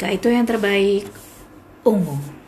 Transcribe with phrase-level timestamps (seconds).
[0.00, 1.12] jika itu yang terbaik,
[1.84, 2.39] ungu.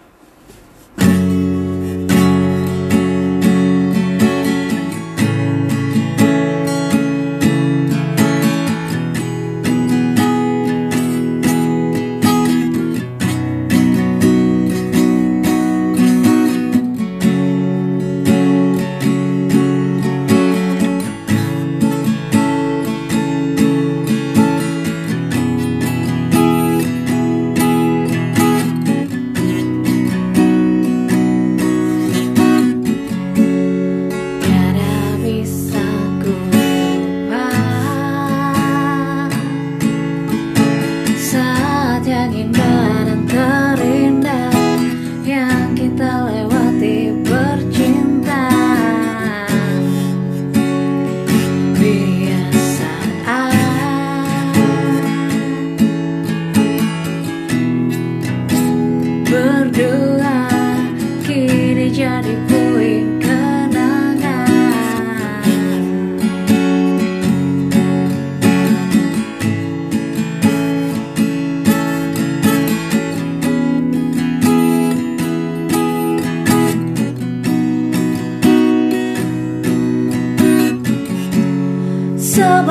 [82.33, 82.63] Giờ?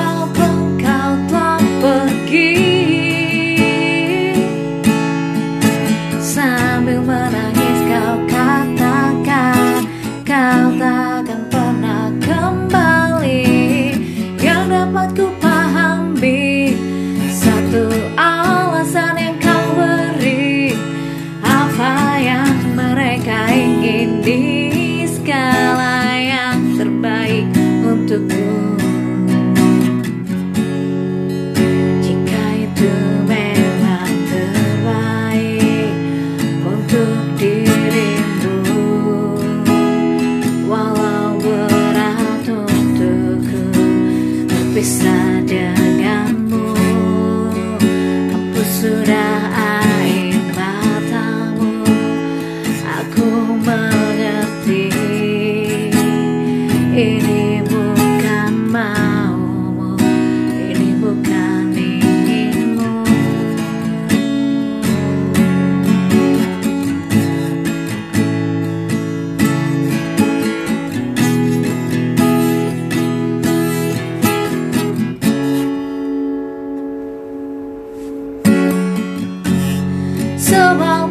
[80.52, 81.11] so I'll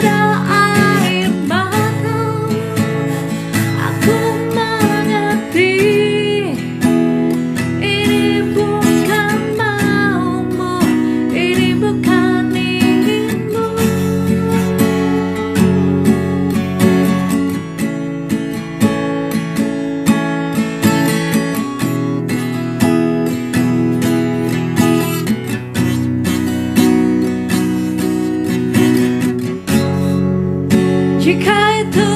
[0.00, 0.55] Pura
[31.26, 32.15] 去开拓